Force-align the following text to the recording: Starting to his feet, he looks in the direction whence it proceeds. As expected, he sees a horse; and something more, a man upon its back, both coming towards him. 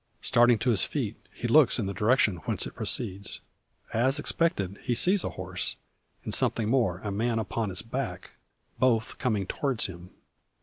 Starting 0.23 0.57
to 0.57 0.71
his 0.71 0.83
feet, 0.83 1.15
he 1.31 1.47
looks 1.47 1.77
in 1.77 1.85
the 1.85 1.93
direction 1.93 2.37
whence 2.45 2.65
it 2.65 2.73
proceeds. 2.73 3.39
As 3.93 4.17
expected, 4.17 4.79
he 4.81 4.95
sees 4.95 5.23
a 5.23 5.29
horse; 5.29 5.77
and 6.23 6.33
something 6.33 6.67
more, 6.69 7.01
a 7.01 7.11
man 7.11 7.37
upon 7.37 7.69
its 7.69 7.83
back, 7.83 8.31
both 8.79 9.19
coming 9.19 9.45
towards 9.45 9.85
him. 9.85 10.09